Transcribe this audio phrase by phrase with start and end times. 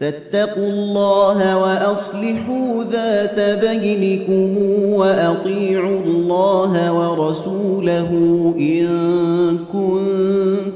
[0.00, 4.58] فاتقوا الله وأصلحوا ذات بينكم
[4.92, 8.10] وأطيعوا الله ورسوله
[8.58, 8.86] إن
[9.72, 10.75] كنتم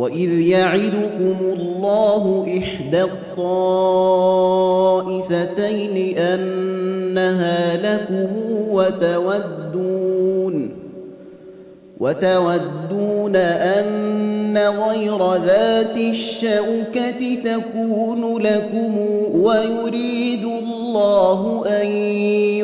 [0.00, 3.28] وإذ يعدكم الله إحدى الطائفتين
[6.18, 8.28] أنها لكم
[8.70, 10.70] وتودون
[12.00, 18.98] وتودون أن غير ذات الشوكة تكون لكم
[19.34, 21.86] ويريد الله أن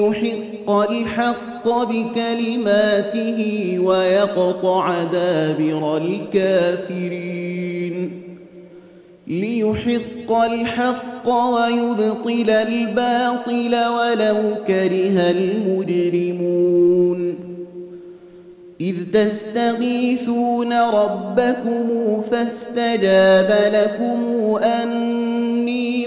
[0.02, 3.41] يحق الحق بكلماته
[3.78, 7.47] ويقطع دابر الكافرين.
[9.26, 16.76] ليحق الحق ويبطل الباطل ولو كره المجرمون.
[18.81, 24.21] إذ تستغيثون ربكم فاستجاب لكم
[24.62, 26.06] أني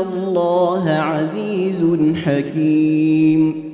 [0.00, 1.82] الله عزيز
[2.24, 3.68] حكيم.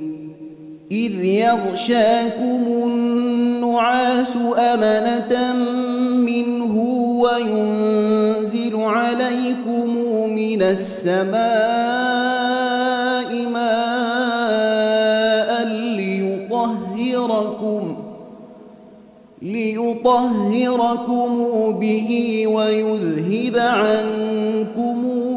[0.91, 5.53] إذ يغشاكم النعاس أمنة
[6.25, 6.75] منه
[7.21, 9.87] وينزل عليكم
[10.35, 11.35] من السماء
[13.53, 14.45] ماء
[15.97, 17.95] ليطهركم
[19.41, 21.29] ليطهركم
[21.79, 24.94] به ويذهب عنكم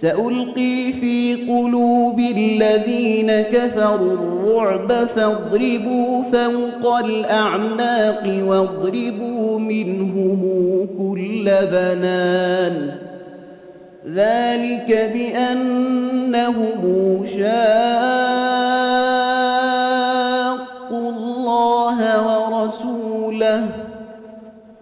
[0.00, 10.40] سألقي في قلوب الذين كفروا الرعب فاضربوا فوق الأعناق واضربوا منهم
[10.98, 12.90] كل بنان.
[14.14, 16.70] ذلك بأنهم
[17.26, 19.17] شاقوا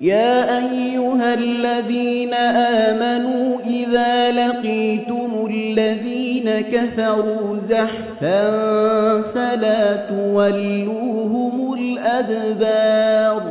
[0.00, 8.50] يا أيها الذين آمنوا إذا لقيتم الذين كفروا زحفا
[9.22, 13.42] فلا تولوهم الأدبار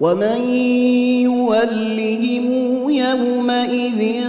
[0.00, 0.50] ومن
[1.22, 2.46] يولهم
[2.90, 4.24] يومئذ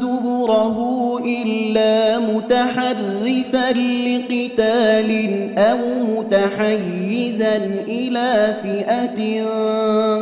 [0.00, 0.93] دبره
[1.24, 5.10] إلا متحرفا لقتال
[5.58, 5.78] أو
[6.16, 7.56] متحيزا
[7.88, 9.44] إلى فئة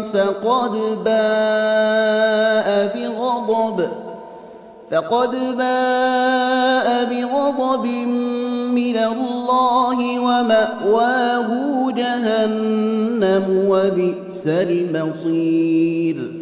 [0.03, 0.73] فقد
[1.05, 3.89] باء بغضب
[4.91, 7.87] فقد باء بغضب
[8.75, 16.42] من الله ومأواه جهنم وبئس المصير.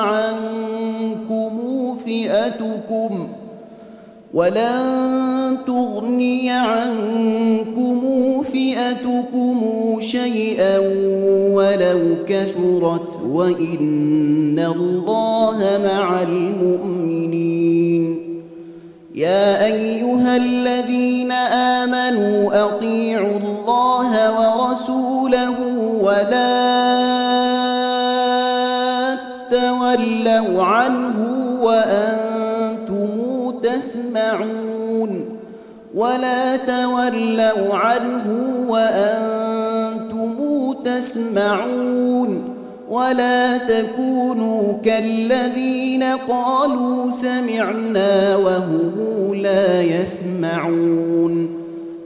[0.00, 1.52] عنكم
[2.06, 3.28] فئتكم
[4.34, 8.00] ولن تغني عنكم
[8.42, 9.60] فئتكم
[10.00, 10.78] شيئا
[11.54, 17.00] ولو كثرت وإن الله مع المؤمنين.
[19.14, 21.32] يا أيها الذين
[21.82, 25.56] آمنوا أطيعوا الله ورسوله
[26.00, 26.69] ولا
[29.96, 31.16] تولوا عنه
[31.60, 33.08] وأنتم
[33.62, 35.38] تسمعون
[35.94, 38.26] ولا تولوا عنه
[38.68, 40.34] وأنتم
[40.84, 42.56] تسمعون
[42.90, 51.60] ولا تكونوا كالذين قالوا سمعنا وهم لا يسمعون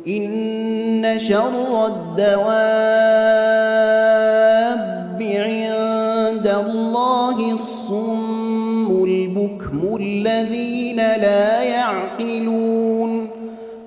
[0.08, 3.13] إن شر الدواب
[10.26, 13.28] الذين لا يعقلون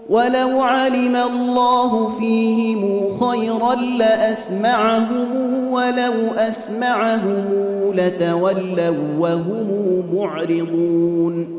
[0.09, 5.27] ولو علم الله فيهم خيرا لأسمعهم
[5.71, 7.45] ولو أسمعهم
[7.93, 11.57] لتولوا وهم معرضون.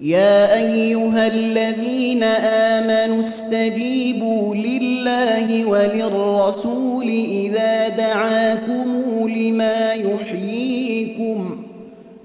[0.00, 11.61] يا أيها الذين آمنوا استجيبوا لله وللرسول إذا دعاكم لما يحييكم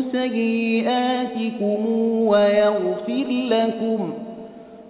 [0.00, 1.86] سيئاتكم
[2.26, 4.12] ويغفر لكم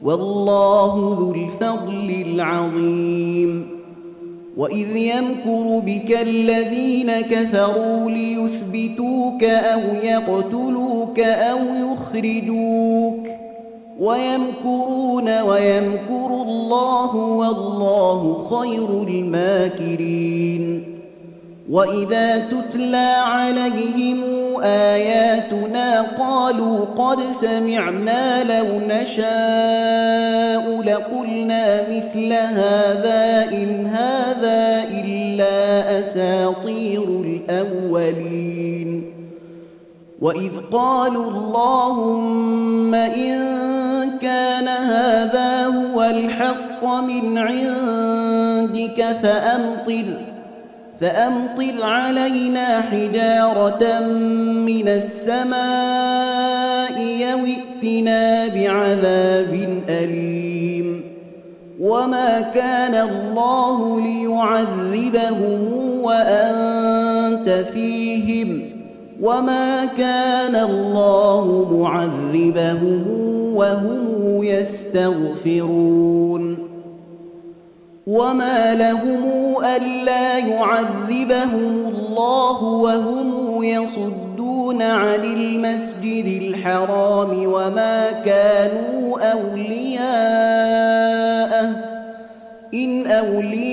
[0.03, 3.79] والله ذو الفضل العظيم.
[4.57, 11.59] وإذ يمكر بك الذين كفروا ليثبتوك أو يقتلوك أو
[11.93, 13.29] يخرجوك.
[14.01, 20.85] ويمكرون ويمكر الله والله خير الماكرين.
[21.71, 36.01] وإذا تتلى عليهم آياتنا قالوا قد سمعنا لو نشاء لقلنا مثل هذا إن هذا إلا
[36.01, 39.15] أساطير الأولين.
[40.21, 43.39] وإذ قالوا اللهم إن
[44.23, 50.05] كان هذا هو الحق من عندك فأمطر
[51.01, 54.01] فأمطر علينا حجارة
[54.67, 61.03] من السماء يوئتنا بعذاب أليم.
[61.81, 68.63] وما كان الله ليعذبهم وأنت فيهم.
[69.23, 73.05] وما كان الله معذبهم
[73.55, 76.68] وهم يستغفرون.
[78.09, 90.09] وما لهم ألا يعذبهم الله وهم يصدون عن المسجد الحرام وما كانوا أولياءه
[92.75, 93.69] إن أولياؤه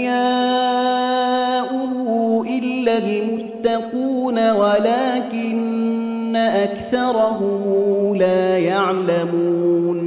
[2.47, 10.04] إلا المتقون ولكن أكثرهم لا يعلمون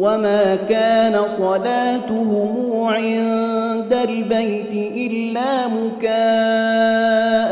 [0.00, 7.50] وما كان صلاتهم عند البيت إلا مكاء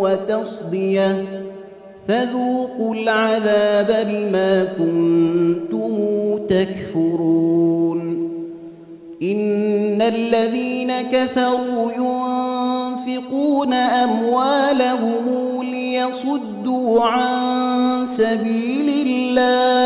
[0.00, 1.24] وتصديه
[2.08, 5.96] فذوقوا العذاب بما كنتم
[6.48, 8.26] تكفرون
[9.22, 19.85] إن الذين كفروا ينفقون أموالهم ليصدوا عن سبيل الله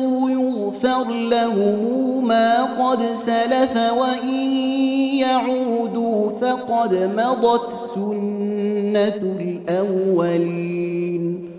[1.01, 4.51] يغفر لهم ما قد سلف وإن
[5.19, 11.49] يعودوا فقد مضت سنة الأولين.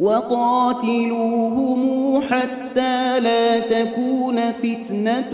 [0.00, 1.80] وقاتلوهم
[2.22, 5.32] حتى لا تكون فتنة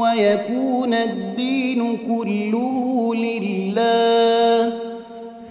[0.00, 4.72] ويكون الدين كله لله.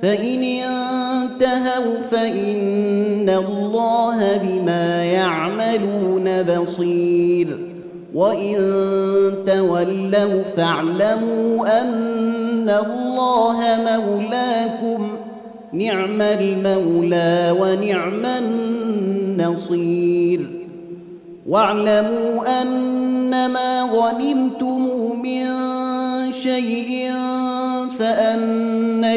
[0.06, 7.48] فإن انتهوا فإن الله بما يعملون بصير
[8.14, 8.56] وإن
[9.48, 15.08] تولوا فاعلموا أن الله مولاكم
[15.74, 19.86] نعم المولى ونعم النصير
[21.48, 24.90] واعلموا أنما غنمتم
[25.24, 25.46] من
[26.34, 27.12] شيء
[28.00, 28.64] فأن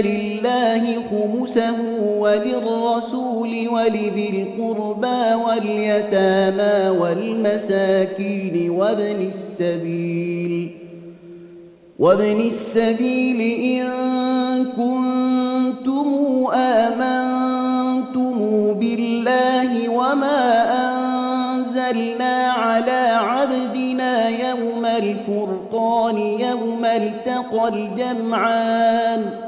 [0.03, 1.77] لله خمسه
[2.19, 10.71] وللرسول ولذي القربى واليتامى والمساكين وابن السبيل
[11.99, 13.85] وابن السبيل إن
[14.65, 16.09] كنتم
[16.55, 18.39] آمنتم
[18.73, 29.48] بالله وما أنزلنا على عبدنا يوم الفرقان يوم التقى الجمعان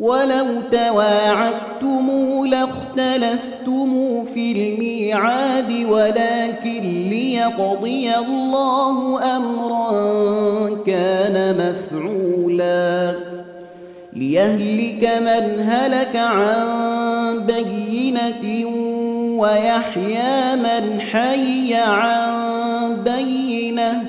[0.00, 2.10] ولو تواعدتم
[2.46, 9.90] لاختلفتم في الميعاد ولكن ليقضي الله أمرا
[10.86, 13.14] كان مفعولا.
[14.12, 18.66] ليهلك من هلك عن بينة
[19.38, 24.04] ويحيى من حي عن بينة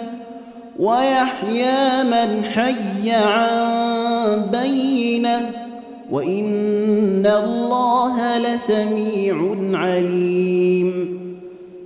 [0.79, 5.66] ويحيى من حي عن بينة.
[6.11, 11.17] وإن الله لسميع عليم.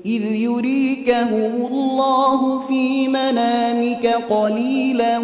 [0.06, 5.18] إذ يريكهم الله في منامك قليلا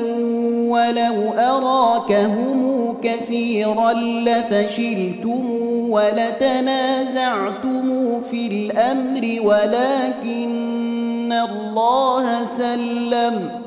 [0.70, 5.50] ولو أراكهم كثيرا لفشلتم
[5.89, 7.84] ولتنازعتم
[8.22, 13.67] في الأمر ولكن الله سلم.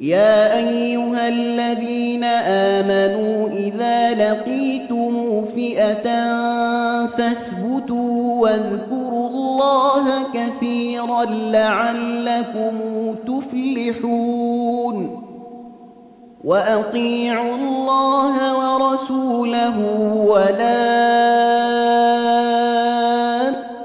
[0.00, 6.04] يا أيها الذين آمنوا إذا لقيتم فئة
[7.06, 12.78] فاثبتوا واذكروا الله كثيرا لعلكم
[13.26, 15.24] تفلحون
[16.44, 19.78] وأطيعوا الله ورسوله
[20.26, 21.08] ولا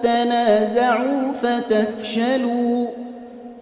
[0.03, 2.82] تنازعوا فتفشلوا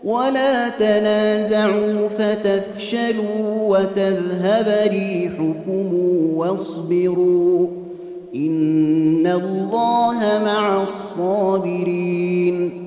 [0.03, 5.93] ولا تنازعوا فتفشلوا وتذهب ريحكم
[6.35, 7.67] واصبروا
[8.35, 12.81] إن الله مع الصابرين.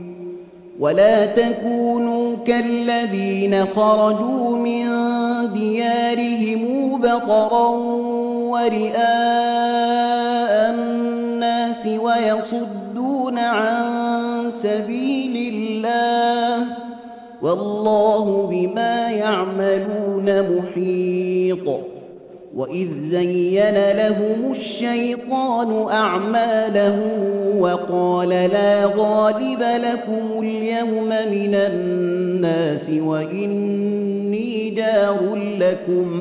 [0.80, 4.84] ولا تكونوا كالذين خرجوا من
[5.54, 7.68] ديارهم بطرا
[8.50, 9.04] ورئاء
[10.74, 16.83] الناس ويصدون عن سبيل الله
[17.44, 21.80] والله بما يعملون محيط.
[22.56, 27.00] وإذ زين لهم الشيطان أعماله
[27.58, 36.20] وقال لا غالب لكم اليوم من الناس وإني جار لكم.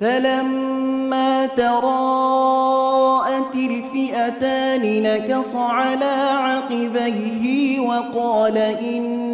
[0.00, 9.33] فلما تراءت الفئتان نكص على عقبيه وقال إني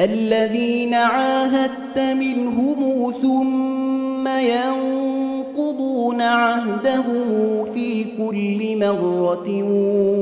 [0.00, 9.62] الذين عاهدت منهم ثم ينقضون عهدهم في كل مرة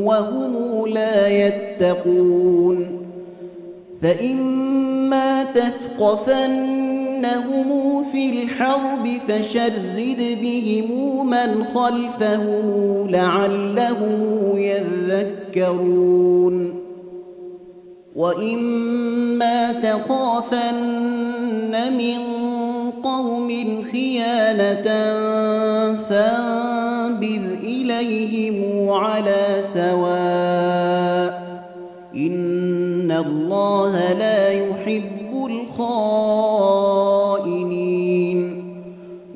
[0.04, 2.86] وهم لا يتقون
[4.02, 6.88] فإما تثقفنهم
[8.04, 16.28] في الحرب فشرد بهم من خلفهم لعلهم يذكرون
[18.18, 21.12] وإما تخافن
[21.98, 22.18] من
[23.02, 23.48] قوم
[23.92, 24.84] خيانة
[25.96, 31.48] فانبذ إليهم على سواء
[32.14, 36.78] إن الله لا يحب الخائنين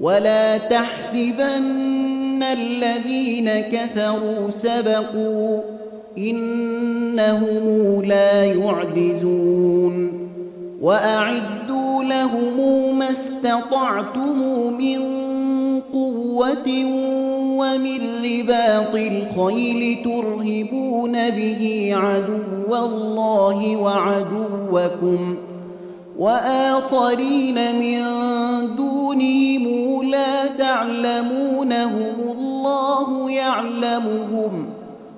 [0.00, 5.81] ولا تحسبن الذين كفروا سبقوا
[6.18, 10.12] إنهم لا يعجزون
[10.80, 14.38] وأعدوا لهم ما استطعتم
[14.78, 15.00] من
[15.92, 16.84] قوة
[17.58, 25.36] ومن رباط الخيل ترهبون به عدو الله وعدوكم
[26.18, 28.02] وآخرين من
[28.76, 34.81] دونهم لا تعلمونهم الله يعلمهم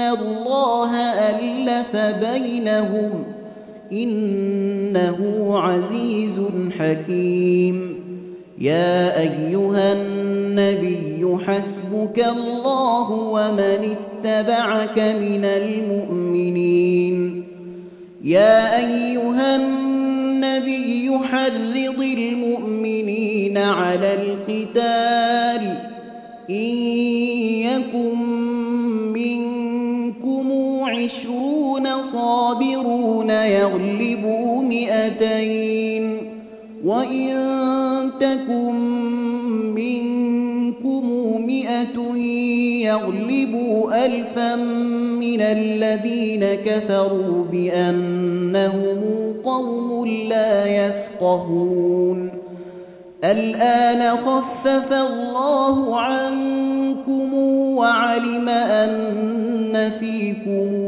[0.00, 0.96] الله
[1.30, 3.24] ألف بينهم
[3.92, 6.40] إنه عزيز
[6.78, 7.98] حكيم.
[8.58, 17.44] يا أيها النبي حسبك الله ومن اتبعك من المؤمنين.
[18.24, 25.74] يا أيها النبي حرض المؤمنين على القتال
[26.50, 26.87] إن
[32.02, 36.18] صابرون يغلبوا مئتين.
[36.84, 37.30] وإن
[38.20, 38.74] تكن
[39.74, 41.04] منكم
[41.46, 42.16] مئة
[42.86, 44.56] يغلبوا ألفا
[45.20, 49.00] من الذين كفروا بأنهم
[49.44, 52.30] قوم لا يفقهون.
[53.24, 57.34] الآن خفف الله عنكم
[57.78, 60.87] وعلم أن فيكم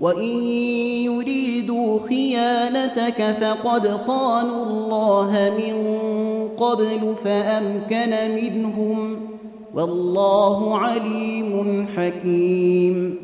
[0.00, 0.44] وإن
[1.04, 5.74] يريدوا خيانتك فقد خانوا الله من
[6.48, 9.20] قبل فأمكن منهم
[9.74, 13.16] والله عليم حكيم.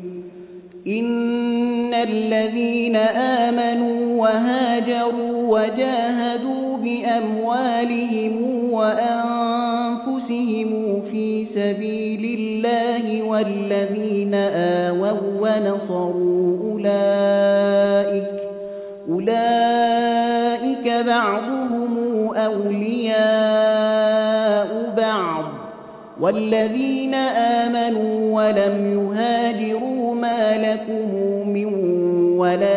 [0.87, 8.33] إن الذين آمنوا وهاجروا وجاهدوا بأموالهم
[8.71, 9.87] وأنفسهم
[11.17, 18.23] في سبيل الله والذين آووا ونصروا أولئك
[19.09, 21.93] أولئك بعضهم
[22.35, 23.17] أولياء
[24.97, 25.45] بعض.
[26.21, 27.13] والذين
[27.63, 31.07] آمنوا ولم يهاجروا ما لكم
[31.49, 31.65] من
[32.37, 32.76] ولايتهم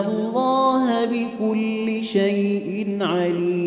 [0.00, 3.65] الله بكل شيء عليم